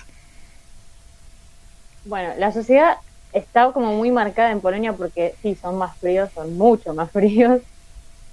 Bueno, 2.06 2.34
la 2.38 2.52
sociedad 2.52 2.98
está 3.34 3.72
como 3.74 3.94
muy 3.94 4.12
marcada 4.12 4.52
en 4.52 4.62
Polonia 4.62 4.94
porque 4.94 5.36
sí, 5.42 5.56
son 5.56 5.78
más 5.78 5.98
fríos, 5.98 6.30
son 6.34 6.58
mucho 6.58 6.94
más 6.94 7.12
fríos, 7.14 7.62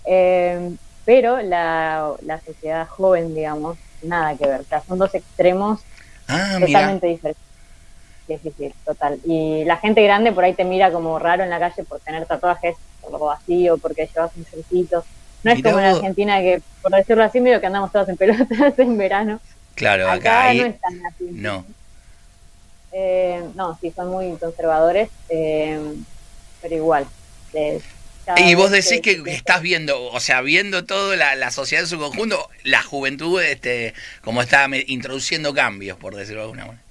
eh, 0.06 0.70
pero 1.04 1.40
la, 1.42 2.14
la 2.22 2.40
sociedad 2.40 2.86
joven, 2.88 3.34
digamos, 3.34 3.78
nada 4.02 4.36
que 4.36 4.46
ver. 4.46 4.60
O 4.60 4.64
sea, 4.64 4.82
son 4.82 4.98
dos 4.98 5.14
extremos 5.14 5.80
Ah, 6.28 6.58
totalmente 6.60 7.06
diferentes. 7.08 7.42
Sí, 8.26 8.38
sí, 8.42 8.52
sí, 8.56 8.74
total. 8.84 9.18
Y 9.24 9.64
la 9.64 9.76
gente 9.78 10.02
grande 10.02 10.32
por 10.32 10.44
ahí 10.44 10.54
te 10.54 10.64
mira 10.64 10.92
como 10.92 11.18
raro 11.18 11.42
en 11.42 11.50
la 11.50 11.58
calle 11.58 11.82
por 11.84 12.00
tener 12.00 12.24
tatuajes, 12.26 12.76
por 13.00 13.12
lo 13.12 13.18
vacío, 13.18 13.78
porque 13.78 14.08
llevas 14.14 14.34
un 14.36 14.44
shortcito. 14.44 15.04
No 15.42 15.50
es 15.50 15.62
como 15.62 15.78
en. 15.78 15.84
Argentina 15.86 16.40
que, 16.40 16.62
por 16.80 16.92
decirlo 16.92 17.24
así, 17.24 17.40
medio 17.40 17.60
que 17.60 17.66
andamos 17.66 17.90
todos 17.90 18.08
en 18.08 18.16
pelotas 18.16 18.46
en 18.78 18.96
verano. 18.96 19.40
Claro, 19.74 20.04
acá, 20.04 20.14
Acá 20.14 20.42
ahí. 20.44 20.60
no 20.60 20.66
es 20.66 20.80
tan 20.80 21.06
así. 21.06 21.24
No. 21.32 21.64
Eh, 22.92 23.42
no, 23.54 23.78
sí, 23.80 23.90
son 23.94 24.08
muy 24.10 24.36
conservadores, 24.36 25.08
eh, 25.28 25.80
pero 26.60 26.74
igual. 26.74 27.06
eh, 27.54 27.80
Y 28.38 28.54
vos 28.54 28.70
decís 28.70 29.00
que 29.00 29.22
estás 29.26 29.62
viendo, 29.62 30.00
o 30.04 30.20
sea, 30.20 30.42
viendo 30.42 30.84
toda 30.84 31.16
la, 31.16 31.34
la 31.34 31.50
sociedad 31.50 31.84
en 31.84 31.88
su 31.88 31.98
conjunto, 31.98 32.48
la 32.64 32.82
juventud, 32.82 33.42
este, 33.42 33.94
como 34.22 34.42
está 34.42 34.68
introduciendo 34.86 35.54
cambios, 35.54 35.98
por 35.98 36.14
decirlo 36.14 36.40
de 36.40 36.44
alguna 36.44 36.66
manera. 36.66 36.82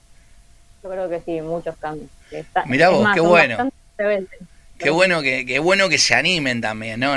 Yo 0.84 0.90
creo 0.90 1.10
que 1.10 1.22
sí, 1.22 1.42
muchos 1.42 1.76
cambios. 1.78 2.10
Está- 2.32 2.66
Mirá 2.66 2.90
vos, 2.90 3.04
más, 3.04 3.16
qué 3.16 3.22
bueno. 3.22 3.72
Qué 4.78 4.90
bueno 4.90 5.22
que, 5.22 5.46
qué 5.46 5.60
bueno 5.60 5.90
que 5.90 6.00
se 6.00 6.16
animen 6.16 6.60
también, 6.60 7.00
¿no? 7.00 7.14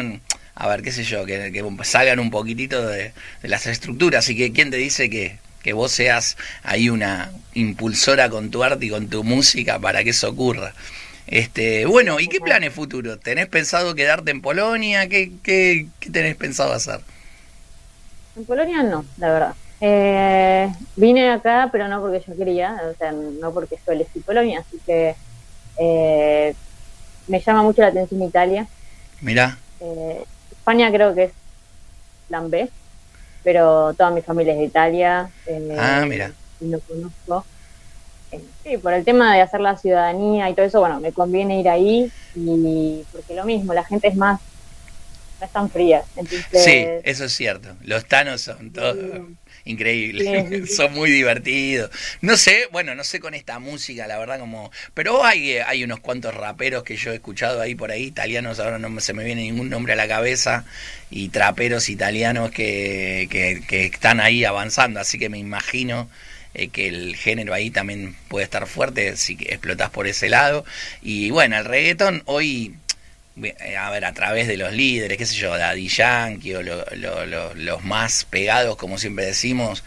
A 0.55 0.69
ver, 0.69 0.83
qué 0.83 0.93
sé 0.93 1.03
yo, 1.03 1.25
que, 1.25 1.51
que 1.51 1.65
salgan 1.85 2.21
un 2.21 2.31
poquitito 2.31 2.87
de, 2.87 3.13
de 3.43 3.49
las 3.49 3.67
estructuras. 3.67 4.29
Y 4.29 4.37
que 4.37 4.53
quién 4.53 4.71
te 4.71 4.77
dice 4.77 5.09
que, 5.09 5.39
que 5.65 5.75
vos 5.75 5.93
seas 5.93 6.39
ahí 6.65 6.91
una 6.91 7.33
impulsora 7.55 8.31
con 8.31 8.53
tu 8.53 8.65
arte 8.65 8.87
y 8.87 8.91
con 8.91 9.11
tu 9.11 9.25
música 9.25 9.81
para 9.81 10.05
que 10.05 10.11
eso 10.13 10.31
ocurra. 10.31 10.75
Este, 11.27 11.87
bueno, 11.87 12.21
¿y 12.21 12.29
qué 12.29 12.41
planes 12.41 12.75
futuros? 12.75 13.21
¿Tenés 13.21 13.49
pensado 13.49 13.97
quedarte 13.97 14.31
en 14.33 14.43
Polonia? 14.43 15.09
¿Qué, 15.09 15.33
qué, 15.43 15.89
qué 16.01 16.11
tenés 16.11 16.37
pensado 16.37 16.75
hacer? 16.75 17.01
En 18.37 18.47
Polonia 18.47 18.83
no, 18.83 19.09
la 19.17 19.33
verdad. 19.33 19.57
Eh, 19.81 20.73
vine 20.97 21.31
acá, 21.31 21.69
pero 21.73 21.89
no 21.89 22.01
porque 22.01 22.23
yo 22.27 22.37
quería, 22.37 22.81
o 22.91 22.95
sea, 22.97 23.13
no 23.13 23.53
porque 23.53 23.77
yo 23.87 23.93
elegí 23.93 24.21
Polonia, 24.21 24.61
así 24.61 24.81
que 24.87 25.17
eh, 25.77 26.57
me 27.27 27.41
llama 27.41 27.63
mucho 27.65 27.83
la 27.83 27.89
atención 27.89 28.23
Italia. 28.23 28.71
Mirá, 29.21 29.59
Eh, 29.81 30.27
España 30.51 30.91
creo 30.93 31.15
que 31.15 31.25
es 31.25 31.33
plan 32.29 32.51
B, 32.51 32.73
pero 33.45 33.95
toda 33.95 34.11
mi 34.11 34.23
familia 34.23 34.55
es 34.55 34.59
de 34.59 34.65
Italia. 34.65 35.31
eh, 35.47 35.77
Ah, 35.79 36.05
mira. 36.09 36.33
Y 36.61 36.69
lo 36.69 36.81
conozco. 36.81 37.45
Eh, 38.33 38.41
sí, 38.65 38.79
por 38.79 38.95
el 38.95 39.05
tema 39.05 39.35
de 39.35 39.43
hacer 39.43 39.61
la 39.61 39.77
ciudadanía 39.77 40.49
y 40.51 40.55
todo 40.55 40.67
eso, 40.67 40.81
bueno, 40.81 40.99
me 40.99 41.13
conviene 41.13 41.61
ir 41.61 41.69
ahí 41.69 42.11
y 42.35 43.05
porque 43.13 43.35
lo 43.35 43.45
mismo, 43.45 43.75
la 43.75 43.85
gente 43.85 44.09
es 44.09 44.17
más, 44.17 44.41
no 45.39 45.47
es 45.47 45.53
tan 45.53 45.71
fría. 45.71 46.03
Entonces, 46.17 46.65
sí, 46.65 46.87
eso 47.05 47.27
es 47.27 47.33
cierto. 47.33 47.69
Los 47.83 48.07
tanos 48.07 48.41
son 48.41 48.73
todos 48.73 48.97
Sí, 48.97 49.11
sí. 50.19 50.67
son 50.67 50.93
muy 50.93 51.11
divertidos. 51.11 51.91
No 52.21 52.37
sé, 52.37 52.69
bueno, 52.73 52.95
no 52.95 53.05
sé 53.05 53.21
con 53.21 53.35
esta 53.35 53.59
música, 53.59 54.07
la 54.07 54.19
verdad, 54.19 54.39
como. 54.39 54.71
Pero 54.95 55.25
hay, 55.25 55.53
eh, 55.53 55.63
hay 55.63 55.85
unos 55.85 56.01
cuantos 56.01 56.35
raperos 56.35 56.83
que 56.85 56.97
yo 56.97 57.13
he 57.13 57.17
escuchado 57.17 57.61
ahí 57.61 57.75
por 57.75 57.91
ahí, 57.91 58.05
italianos, 58.05 58.61
ahora 58.61 58.79
no 58.79 59.01
se 59.01 59.13
me 59.15 59.25
viene 59.25 59.43
ningún 59.43 59.71
nombre 59.71 59.95
a 59.95 59.97
la 59.97 60.09
cabeza, 60.09 60.65
y 61.11 61.29
traperos 61.31 61.89
italianos 61.89 62.51
que, 62.51 63.27
que, 63.31 63.63
que 63.67 63.87
están 63.87 64.21
ahí 64.21 64.45
avanzando, 64.45 65.01
así 65.01 65.19
que 65.19 65.29
me 65.29 65.39
imagino. 65.39 66.09
eh, 66.55 66.69
que 66.69 66.87
el 66.89 67.17
género 67.17 67.53
ahí 67.55 67.71
también 67.71 68.15
puede 68.29 68.45
estar 68.45 68.67
fuerte 68.67 69.17
si 69.17 69.37
explotás 69.41 69.91
por 69.91 70.07
ese 70.07 70.29
lado. 70.29 70.65
Y 71.03 71.31
bueno, 71.31 71.57
el 71.59 71.65
reggaetón 71.65 72.23
hoy 72.27 72.75
a 73.77 73.91
ver, 73.91 74.05
a 74.05 74.13
través 74.15 74.47
de 74.49 74.57
los 74.57 74.73
líderes, 74.73 75.19
qué 75.19 75.27
sé 75.27 75.35
yo, 75.35 75.57
Daddy 75.57 75.89
Yankee 75.89 76.55
o 76.55 76.63
lo- 76.63 76.85
lo- 76.97 77.27
lo- 77.27 77.55
los 77.55 77.85
más 77.85 78.25
pegados, 78.25 78.77
como 78.77 78.99
siempre 78.99 79.27
decimos, 79.27 79.83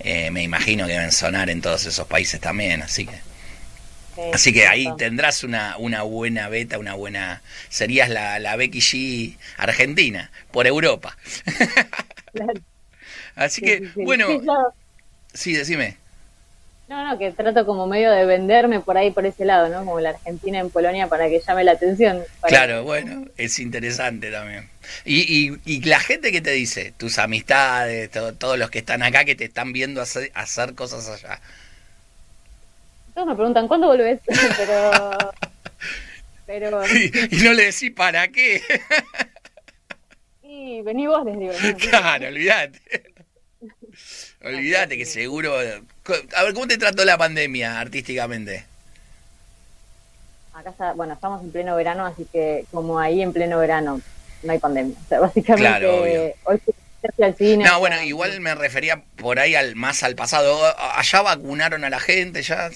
eh, 0.00 0.30
me 0.30 0.42
imagino 0.42 0.86
que 0.86 0.92
deben 0.94 1.12
sonar 1.12 1.50
en 1.50 1.60
todos 1.60 1.84
esos 1.86 2.06
países 2.06 2.40
también, 2.40 2.82
así 2.82 3.06
que 3.06 3.22
eh, 4.16 4.32
así 4.32 4.52
que 4.52 4.66
ahí 4.66 4.92
tendrás 4.96 5.44
una, 5.44 5.76
una 5.78 6.02
buena 6.02 6.48
beta, 6.48 6.78
una 6.78 6.94
buena... 6.94 7.42
Serías 7.68 8.08
la, 8.08 8.38
la 8.38 8.56
Becky 8.56 8.80
G 8.80 9.36
argentina, 9.58 10.30
por 10.50 10.66
Europa. 10.66 11.16
Claro. 12.32 12.62
Así 13.34 13.60
Sí, 13.60 13.66
que, 13.66 13.84
sí, 13.92 13.92
sí. 13.94 14.02
bueno, 14.02 14.42
sí, 15.34 15.52
decime. 15.54 15.96
No, 16.88 17.06
no, 17.08 17.18
que 17.18 17.30
trato 17.32 17.64
como 17.64 17.86
medio 17.86 18.10
de 18.10 18.26
venderme 18.26 18.80
por 18.80 18.98
ahí, 18.98 19.10
por 19.10 19.24
ese 19.24 19.44
lado, 19.46 19.68
¿no? 19.68 19.78
Como 19.84 19.98
la 20.00 20.10
Argentina 20.10 20.58
en 20.58 20.68
Polonia 20.68 21.06
para 21.06 21.28
que 21.28 21.40
llame 21.40 21.64
la 21.64 21.72
atención. 21.72 22.22
Claro, 22.42 22.84
bueno, 22.84 23.26
es 23.38 23.58
interesante 23.58 24.30
también. 24.30 24.68
Y, 25.04 25.20
y, 25.50 25.58
y 25.64 25.80
la 25.84 26.00
gente 26.00 26.32
que 26.32 26.40
te 26.42 26.50
dice, 26.50 26.92
tus 26.96 27.18
amistades, 27.18 28.10
to- 28.10 28.34
todos 28.34 28.58
los 28.58 28.68
que 28.70 28.80
están 28.80 29.02
acá 29.02 29.24
que 29.24 29.34
te 29.34 29.44
están 29.44 29.72
viendo 29.72 30.02
hacer, 30.02 30.30
hacer 30.34 30.74
cosas 30.74 31.08
allá. 31.08 31.40
Todos 33.14 33.28
me 33.28 33.34
preguntan, 33.36 33.68
¿cuándo 33.68 33.86
volvés? 33.86 34.20
pero... 34.58 34.90
Pero... 36.46 36.82
Y, 36.94 37.36
y 37.36 37.42
no 37.44 37.52
le 37.54 37.66
decís 37.66 37.92
para 37.92 38.28
qué. 38.28 38.60
Y 40.44 40.82
vení 40.82 41.06
vos, 41.06 41.24
les 41.24 41.38
digo. 41.38 41.52
¿no? 41.52 41.76
Claro, 41.78 42.28
olvídate. 42.28 42.80
Olvídate 44.44 44.98
que 44.98 45.06
seguro. 45.06 45.54
A 45.54 46.42
ver, 46.42 46.54
¿cómo 46.54 46.66
te 46.66 46.78
trató 46.78 47.04
la 47.04 47.16
pandemia 47.18 47.78
artísticamente? 47.80 48.64
Acá 50.54 50.70
está, 50.70 50.92
bueno, 50.92 51.14
estamos 51.14 51.42
en 51.42 51.50
pleno 51.52 51.76
verano, 51.76 52.04
así 52.04 52.26
que 52.30 52.66
como 52.70 52.98
ahí 52.98 53.22
en 53.22 53.32
pleno 53.32 53.58
verano 53.58 54.00
no 54.42 54.52
hay 54.52 54.58
pandemia. 54.58 54.96
O 55.04 55.08
sea, 55.08 55.20
básicamente 55.20 55.62
Claro, 55.68 56.02
obvio. 56.02 56.32
hoy 56.44 56.60
al 57.22 57.34
cine. 57.36 57.64
No, 57.64 57.78
bueno, 57.78 58.00
igual 58.02 58.38
me 58.40 58.54
refería 58.54 59.02
por 59.16 59.38
ahí 59.38 59.54
al 59.54 59.74
más 59.76 60.02
al 60.02 60.14
pasado. 60.14 60.60
Allá 60.96 61.22
vacunaron 61.22 61.84
a 61.84 61.90
la 61.90 62.00
gente, 62.00 62.42
ya. 62.42 62.70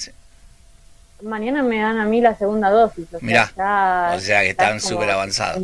Mañana 1.23 1.63
me 1.63 1.79
dan 1.81 1.99
a 1.99 2.05
mí 2.07 2.21
la 2.21 2.37
segunda 2.37 2.71
dosis. 2.71 3.07
O 3.07 3.19
sea, 3.19 3.21
Mirá, 3.23 3.53
ya- 3.57 4.13
O 4.17 4.21
sea 4.21 4.41
que 4.43 4.51
están 4.51 4.81
súper 4.81 5.11
avanzados. 5.11 5.61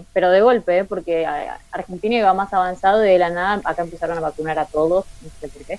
Sí, 0.00 0.06
pero 0.12 0.30
de 0.30 0.40
golpe, 0.40 0.78
¿eh? 0.78 0.84
porque 0.84 1.26
a- 1.26 1.58
Argentina 1.70 2.16
iba 2.16 2.34
más 2.34 2.52
avanzado 2.52 3.04
y 3.04 3.08
de 3.10 3.18
la 3.18 3.30
nada 3.30 3.60
acá 3.64 3.82
empezaron 3.82 4.18
a 4.18 4.20
vacunar 4.20 4.58
a 4.58 4.66
todos, 4.66 5.04
no 5.20 5.30
sé 5.40 5.48
por 5.48 5.64
qué. 5.66 5.78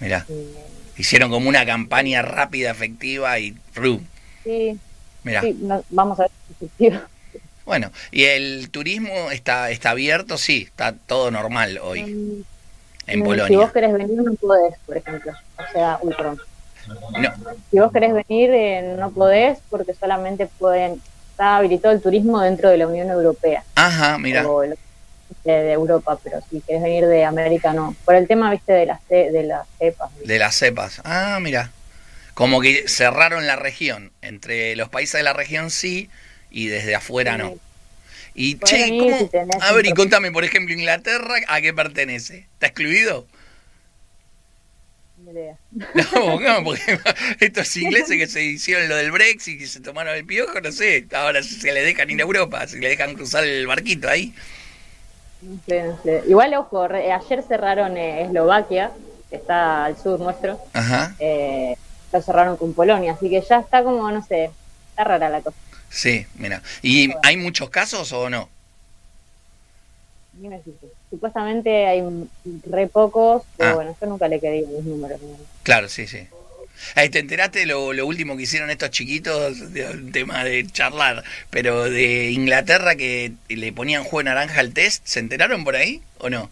Mirá, 0.00 0.26
Eh, 0.28 0.54
hicieron 0.96 1.30
como 1.30 1.48
una 1.48 1.66
campaña 1.66 2.22
rápida, 2.22 2.70
efectiva 2.70 3.38
y. 3.38 3.52
¡fru! 3.72 4.00
sí, 4.44 4.80
Mirá. 5.24 5.40
sí, 5.42 5.54
no- 5.60 5.82
vamos 5.90 6.18
a 6.20 6.22
ver 6.24 6.30
si 6.46 6.52
efectivo. 6.52 7.00
Bueno, 7.64 7.90
¿y 8.10 8.24
el 8.24 8.70
turismo 8.70 9.30
está, 9.30 9.70
está 9.70 9.90
abierto? 9.90 10.38
Sí, 10.38 10.62
está 10.68 10.96
todo 10.96 11.30
normal 11.30 11.78
hoy 11.82 12.00
Mm, 12.00 12.40
en 13.06 13.20
mm, 13.20 13.24
Polonia. 13.24 13.48
Si 13.48 13.56
vos 13.56 13.72
querés 13.72 13.92
venir, 13.92 14.22
no 14.22 14.34
podés, 14.34 14.74
por 14.86 14.96
ejemplo. 14.96 15.32
O 15.58 15.72
sea, 15.72 15.98
uy, 16.02 16.14
perdón. 16.14 16.38
No, 17.20 17.58
Si 17.70 17.78
vos 17.78 17.92
querés 17.92 18.12
venir, 18.14 18.50
eh, 18.54 18.94
no 18.98 19.10
podés 19.10 19.58
porque 19.68 19.92
solamente 19.94 20.46
pueden. 20.58 21.02
Está 21.38 21.58
habilitado 21.58 21.94
el 21.94 22.02
turismo 22.02 22.40
dentro 22.40 22.68
de 22.68 22.78
la 22.78 22.88
Unión 22.88 23.10
Europea 23.10 23.62
Ajá, 23.76 24.18
mira. 24.18 24.42
de, 24.42 25.52
de 25.52 25.72
Europa, 25.72 26.18
pero 26.20 26.40
si 26.50 26.60
querés 26.62 26.82
venir 26.82 27.06
de 27.06 27.24
América, 27.24 27.72
no. 27.72 27.94
Por 28.04 28.16
el 28.16 28.26
tema, 28.26 28.50
viste, 28.50 28.72
de 28.72 28.86
las, 28.86 29.08
de 29.08 29.44
las 29.44 29.68
cepas. 29.78 30.10
De 30.24 30.36
las 30.36 30.56
cepas. 30.56 31.00
Ah, 31.04 31.38
mira. 31.40 31.70
Como 32.34 32.60
que 32.60 32.88
cerraron 32.88 33.46
la 33.46 33.54
región. 33.54 34.10
Entre 34.20 34.74
los 34.74 34.88
países 34.88 35.12
de 35.12 35.22
la 35.22 35.32
región 35.32 35.70
sí 35.70 36.10
y 36.50 36.66
desde 36.66 36.96
afuera 36.96 37.38
no. 37.38 37.54
Y 38.34 38.58
che, 38.58 38.98
¿cómo? 38.98 39.30
A 39.60 39.72
ver, 39.74 39.86
y 39.86 39.92
contame, 39.92 40.32
por 40.32 40.42
ejemplo, 40.42 40.74
Inglaterra, 40.74 41.36
¿a 41.46 41.60
qué 41.60 41.72
pertenece? 41.72 42.48
¿Está 42.54 42.66
excluido? 42.66 43.28
Idea. 45.30 45.56
No, 46.14 46.40
no, 46.40 46.64
porque 46.64 46.98
estos 47.40 47.76
ingleses 47.76 48.16
que 48.16 48.26
se 48.26 48.42
hicieron 48.42 48.88
lo 48.88 48.96
del 48.96 49.10
Brexit 49.10 49.60
y 49.60 49.66
se 49.66 49.80
tomaron 49.80 50.16
el 50.16 50.24
piojo, 50.24 50.60
no 50.60 50.72
sé, 50.72 51.06
ahora 51.12 51.42
se 51.42 51.72
le 51.72 51.82
dejan 51.82 52.10
ir 52.10 52.18
a 52.20 52.22
Europa, 52.22 52.66
si 52.66 52.78
le 52.78 52.88
dejan 52.88 53.14
cruzar 53.14 53.44
el 53.44 53.66
barquito 53.66 54.08
ahí. 54.08 54.34
Igual, 56.26 56.54
ojo, 56.54 56.82
ayer 56.82 57.42
cerraron 57.46 57.96
eh, 57.96 58.22
Eslovaquia, 58.24 58.90
que 59.30 59.36
está 59.36 59.84
al 59.84 59.96
sur 59.96 60.18
nuestro, 60.18 60.58
Ajá, 60.72 61.14
eh, 61.20 61.76
lo 62.12 62.22
cerraron 62.22 62.56
con 62.56 62.72
Polonia, 62.74 63.12
así 63.12 63.28
que 63.30 63.40
ya 63.42 63.60
está 63.60 63.84
como, 63.84 64.10
no 64.10 64.24
sé, 64.24 64.50
está 64.90 65.04
rara 65.04 65.28
la 65.28 65.40
cosa. 65.42 65.56
sí, 65.90 66.26
mira. 66.36 66.62
¿Y 66.82 67.12
hay 67.22 67.36
muchos 67.36 67.70
casos 67.70 68.12
o 68.12 68.28
no? 68.30 68.48
Ni 70.32 70.48
me 70.48 70.58
fijo. 70.60 70.86
Supuestamente 71.10 71.86
hay 71.86 72.02
re 72.70 72.86
pocos, 72.86 73.42
pero 73.56 73.70
Ah. 73.70 73.74
bueno, 73.74 73.96
yo 74.00 74.06
nunca 74.06 74.28
le 74.28 74.40
quedé 74.40 74.62
los 74.62 74.84
números. 74.84 75.20
Claro, 75.62 75.88
sí, 75.88 76.06
sí. 76.06 76.26
Ahí 76.94 77.08
¿Te 77.08 77.18
enteraste 77.18 77.66
lo, 77.66 77.92
lo 77.92 78.06
último 78.06 78.36
que 78.36 78.44
hicieron 78.44 78.70
estos 78.70 78.90
chiquitos? 78.90 79.72
De, 79.72 79.84
un 79.90 80.12
tema 80.12 80.44
de 80.44 80.64
charlar, 80.70 81.24
pero 81.50 81.90
de 81.90 82.30
Inglaterra 82.30 82.94
que 82.94 83.32
le 83.48 83.72
ponían 83.72 84.04
juego 84.04 84.18
de 84.18 84.24
naranja 84.24 84.60
al 84.60 84.72
test, 84.72 85.04
¿se 85.06 85.18
enteraron 85.18 85.64
por 85.64 85.74
ahí 85.74 86.02
o 86.18 86.30
no? 86.30 86.50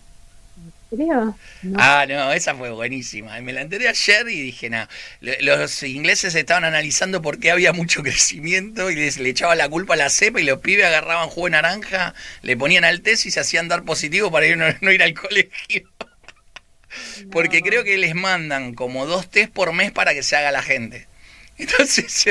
Ah, 1.78 2.06
no, 2.08 2.32
esa 2.32 2.54
fue 2.54 2.70
buenísima. 2.70 3.40
Me 3.40 3.52
la 3.52 3.62
enteré 3.62 3.88
ayer 3.88 4.28
y 4.28 4.40
dije, 4.40 4.70
nada, 4.70 4.88
los 5.20 5.82
ingleses 5.82 6.34
estaban 6.34 6.64
analizando 6.64 7.22
por 7.22 7.40
qué 7.40 7.50
había 7.50 7.72
mucho 7.72 8.02
crecimiento 8.04 8.90
y 8.90 8.96
les, 8.96 9.18
le 9.18 9.30
echaban 9.30 9.58
la 9.58 9.68
culpa 9.68 9.94
a 9.94 9.96
la 9.96 10.10
cepa 10.10 10.40
y 10.40 10.44
los 10.44 10.60
pibes 10.60 10.86
agarraban 10.86 11.28
jugo 11.28 11.46
de 11.46 11.52
naranja, 11.52 12.14
le 12.42 12.56
ponían 12.56 12.84
al 12.84 13.00
test 13.00 13.26
y 13.26 13.30
se 13.30 13.40
hacían 13.40 13.68
dar 13.68 13.84
positivo 13.84 14.30
para 14.30 14.46
ir, 14.46 14.56
no, 14.56 14.92
ir 14.92 15.02
al 15.02 15.14
colegio. 15.14 15.90
Porque 17.30 17.60
creo 17.62 17.84
que 17.84 17.98
les 17.98 18.14
mandan 18.14 18.74
como 18.74 19.06
dos 19.06 19.28
test 19.28 19.52
por 19.52 19.72
mes 19.72 19.92
para 19.92 20.14
que 20.14 20.22
se 20.22 20.36
haga 20.36 20.52
la 20.52 20.62
gente. 20.62 21.08
Entonces 21.58 22.26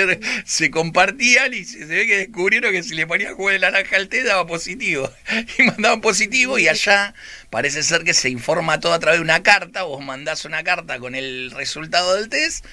se, 0.45 0.69
compartían 0.69 1.53
y 1.53 1.63
se, 1.63 1.85
ve 1.85 2.05
que 2.05 2.17
descubrieron 2.17 2.71
que 2.71 2.83
si 2.83 2.93
le 2.93 3.07
ponían 3.07 3.35
jugo 3.35 3.49
de 3.49 3.57
naranja 3.57 3.95
al 3.95 4.07
té 4.07 4.23
daba 4.23 4.45
positivo. 4.45 5.09
Y 5.57 5.63
mandaban 5.63 6.01
positivo 6.01 6.59
y 6.59 6.67
allá 6.67 7.13
parece 7.49 7.81
ser 7.81 8.03
que 8.03 8.13
se 8.13 8.29
informa 8.29 8.79
todo 8.79 8.93
a 8.93 8.99
través 8.99 9.19
de 9.19 9.23
una 9.23 9.41
carta. 9.41 9.83
Vos 9.83 10.03
mandás 10.03 10.45
una 10.45 10.63
carta 10.63 10.99
con 10.99 11.15
el 11.15 11.51
resultado 11.51 12.15
del 12.15 12.29
test 12.29 12.65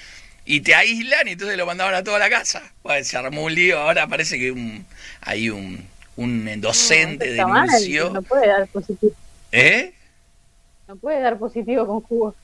y 0.45 0.61
te 0.61 0.75
aíslan 0.75 1.27
y 1.27 1.31
entonces 1.31 1.57
lo 1.57 1.65
mandaban 1.65 1.95
a 1.95 2.03
toda 2.03 2.19
la 2.19 2.29
casa. 2.29 2.61
se 3.01 3.17
armó 3.17 3.43
un 3.43 3.55
lío. 3.55 3.79
Ahora 3.79 4.07
parece 4.07 4.37
que 4.37 4.51
un, 4.51 4.85
hay 5.21 5.49
un, 5.49 5.87
un 6.17 6.61
docente 6.61 7.31
denunció. 7.31 8.11
no 8.11 8.21
puede 8.21 8.47
dar 8.47 8.67
positivo. 8.67 9.13
¿Eh? 9.51 9.93
No 10.87 10.95
puede 10.97 11.19
dar 11.19 11.39
positivo 11.39 11.87
con 11.87 12.01
jugo. 12.01 12.35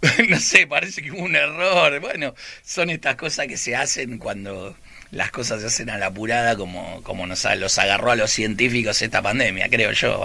no 0.28 0.38
sé, 0.40 0.66
parece 0.66 1.02
que 1.02 1.10
hubo 1.10 1.22
un 1.22 1.36
error. 1.36 2.00
Bueno, 2.00 2.34
son 2.64 2.90
estas 2.90 3.16
cosas 3.16 3.46
que 3.46 3.56
se 3.56 3.76
hacen 3.76 4.18
cuando 4.18 4.76
las 5.10 5.30
cosas 5.30 5.60
se 5.60 5.66
hacen 5.66 5.90
a 5.90 5.98
la 5.98 6.06
apurada 6.06 6.56
como, 6.56 7.02
como 7.02 7.26
nos 7.26 7.44
los 7.56 7.78
agarró 7.78 8.12
a 8.12 8.16
los 8.16 8.30
científicos 8.30 9.02
esta 9.02 9.20
pandemia, 9.20 9.68
creo 9.68 9.92
yo. 9.92 10.24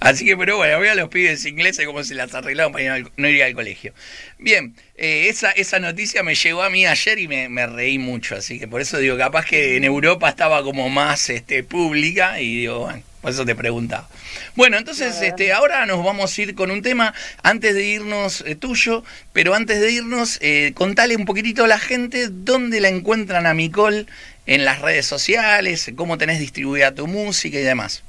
Así 0.00 0.24
que, 0.24 0.36
pero 0.36 0.56
bueno, 0.56 0.78
voy 0.78 0.88
a 0.88 0.94
los 0.94 1.08
pibes 1.08 1.44
ingleses 1.44 1.86
como 1.86 2.02
se 2.02 2.14
las 2.14 2.34
arreglaron 2.34 2.72
para 2.72 2.98
no 3.16 3.28
ir 3.28 3.42
al 3.42 3.54
colegio. 3.54 3.92
Bien, 4.38 4.74
eh, 4.96 5.26
esa, 5.28 5.50
esa 5.52 5.78
noticia 5.78 6.22
me 6.22 6.34
llegó 6.34 6.62
a 6.62 6.70
mí 6.70 6.86
ayer 6.86 7.18
y 7.18 7.28
me, 7.28 7.48
me, 7.48 7.66
reí 7.66 7.98
mucho, 7.98 8.36
así 8.36 8.58
que 8.58 8.66
por 8.66 8.80
eso 8.80 8.98
digo, 8.98 9.16
capaz 9.16 9.44
que 9.46 9.76
en 9.76 9.84
Europa 9.84 10.28
estaba 10.28 10.62
como 10.62 10.88
más 10.88 11.30
este, 11.30 11.62
pública 11.62 12.40
y 12.40 12.56
digo, 12.56 12.80
bueno, 12.80 13.02
por 13.20 13.30
eso 13.30 13.44
te 13.44 13.54
preguntaba. 13.54 14.08
Bueno, 14.54 14.78
entonces 14.78 15.20
este, 15.22 15.52
ahora 15.52 15.84
nos 15.86 16.04
vamos 16.04 16.36
a 16.36 16.42
ir 16.42 16.54
con 16.54 16.70
un 16.70 16.82
tema 16.82 17.14
antes 17.42 17.74
de 17.74 17.84
irnos 17.84 18.42
eh, 18.46 18.54
tuyo, 18.54 19.02
pero 19.32 19.54
antes 19.54 19.80
de 19.80 19.92
irnos, 19.92 20.38
eh, 20.40 20.72
contale 20.74 21.16
un 21.16 21.24
poquitito 21.24 21.64
a 21.64 21.66
la 21.66 21.78
gente 21.78 22.28
dónde 22.30 22.80
la 22.80 22.88
encuentran 22.88 23.46
a 23.46 23.54
Micol 23.54 24.06
en 24.46 24.64
las 24.64 24.80
redes 24.80 25.06
sociales, 25.06 25.90
cómo 25.96 26.18
tenés 26.18 26.38
distribuida 26.38 26.94
tu 26.94 27.06
música 27.06 27.58
y 27.58 27.62
demás. 27.62 28.02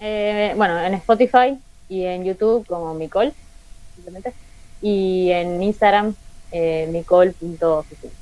Eh, 0.00 0.52
bueno, 0.56 0.78
en 0.84 0.94
Spotify 0.94 1.56
y 1.88 2.04
en 2.04 2.24
YouTube 2.24 2.66
como 2.66 2.94
Micol, 2.94 3.32
simplemente, 3.94 4.32
y 4.82 5.30
en 5.30 5.62
Instagram 5.62 6.14
eh, 6.52 6.88
micol.oficial. 6.90 8.12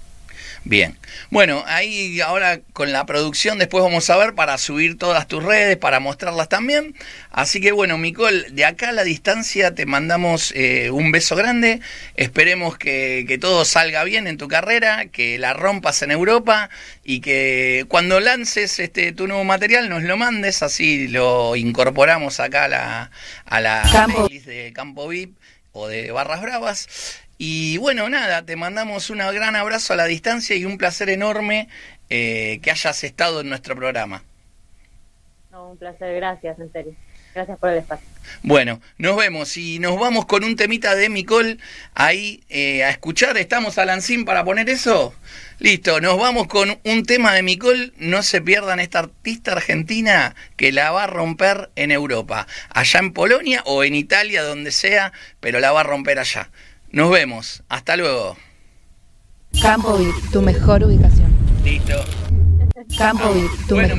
Bien. 0.65 0.99
Bueno, 1.31 1.65
ahí 1.67 2.21
ahora 2.21 2.61
con 2.73 2.93
la 2.93 3.07
producción 3.07 3.59
después 3.59 3.83
vamos 3.83 4.09
a 4.11 4.17
ver 4.17 4.35
para 4.35 4.59
subir 4.59 4.99
todas 4.99 5.27
tus 5.29 5.43
redes, 5.43 5.77
para 5.77 6.01
mostrarlas 6.01 6.49
también. 6.49 6.95
Así 7.31 7.61
que 7.61 7.73
bueno, 7.73 7.99
Micol, 7.99 8.47
de 8.55 8.65
acá 8.65 8.91
a 8.91 8.93
la 8.93 9.05
distancia 9.05 9.75
te 9.75 9.87
mandamos 9.87 10.53
eh, 10.55 10.91
un 10.91 11.13
beso 11.13 11.37
grande. 11.37 11.81
Esperemos 12.17 12.79
que, 12.79 13.25
que, 13.27 13.39
todo 13.39 13.65
salga 13.65 14.05
bien 14.05 14.27
en 14.27 14.39
tu 14.39 14.49
carrera, 14.49 15.07
que 15.07 15.39
la 15.39 15.53
rompas 15.55 16.03
en 16.03 16.11
Europa 16.11 16.71
y 17.05 17.21
que 17.21 17.85
cuando 17.89 18.21
lances 18.21 18.79
este 18.79 19.13
tu 19.13 19.27
nuevo 19.27 19.45
material 19.45 19.89
nos 19.89 20.03
lo 20.03 20.17
mandes, 20.17 20.63
así 20.63 21.09
lo 21.09 21.57
incorporamos 21.57 22.41
acá 22.41 22.65
a 22.65 22.69
la, 22.69 23.11
a 23.45 23.61
la 23.61 23.83
de 24.45 24.73
Campo 24.73 25.09
VIP 25.09 25.37
o 25.73 25.89
de 25.89 26.11
Barras 26.11 26.43
Bravas. 26.43 26.89
Y 27.45 27.77
bueno, 27.79 28.09
nada, 28.09 28.47
te 28.47 28.55
mandamos 28.55 29.11
un 29.11 29.19
gran 29.19 29.57
abrazo 29.57 29.95
a 29.95 29.97
la 29.97 30.05
distancia 30.05 30.55
y 30.55 30.65
un 30.65 30.79
placer 30.79 31.11
enorme 31.11 31.69
eh, 32.09 32.61
que 32.63 32.71
hayas 32.71 33.03
estado 33.03 33.41
en 33.41 33.49
nuestro 33.49 33.75
programa. 33.75 34.23
No, 35.51 35.71
un 35.71 35.77
placer, 35.77 36.15
gracias, 36.15 36.57
en 36.61 36.71
serio. 36.71 36.95
Gracias 37.35 37.59
por 37.59 37.71
el 37.71 37.79
espacio. 37.79 38.07
Bueno, 38.45 38.81
nos 38.97 39.17
vemos 39.17 39.57
y 39.57 39.81
nos 39.81 39.99
vamos 39.99 40.27
con 40.27 40.45
un 40.45 40.55
temita 40.55 40.95
de 40.95 41.09
Micol 41.09 41.59
ahí 41.95 42.45
eh, 42.49 42.85
a 42.85 42.91
escuchar. 42.91 43.37
¿Estamos 43.37 43.77
a 43.77 43.87
Lancín 43.87 44.25
para 44.25 44.45
poner 44.45 44.69
eso? 44.71 45.13
Listo, 45.59 46.01
nos 46.01 46.21
vamos 46.21 46.47
con 46.47 46.79
un 46.85 47.03
tema 47.05 47.35
de 47.35 47.43
Micol. 47.43 47.93
No 47.97 48.23
se 48.23 48.41
pierdan 48.41 48.79
esta 48.79 49.01
artista 49.01 49.51
argentina 49.51 50.37
que 50.57 50.71
la 50.71 50.93
va 50.93 51.05
a 51.05 51.09
romper 51.09 51.71
en 51.75 51.91
Europa, 51.91 52.47
allá 52.69 53.01
en 53.01 53.13
Polonia 53.13 53.65
o 53.67 53.83
en 53.83 53.97
Italia, 53.97 54.45
donde 54.45 54.71
sea, 54.71 55.13
pero 55.41 55.59
la 55.59 55.73
va 55.73 55.81
a 55.81 55.85
romper 55.85 56.21
allá. 56.21 56.49
Nos 56.93 57.11
vemos. 57.11 57.63
Hasta 57.71 57.97
luego. 57.97 58.37
Campo 59.63 59.99
tu 60.31 60.43
mejor 60.43 60.85
ubicación. 60.85 61.33
Listo. 61.65 62.05
Campo 62.99 63.33
tu 63.67 63.77
mejor 63.77 63.91